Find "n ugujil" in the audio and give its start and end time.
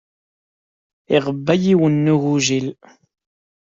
2.05-2.67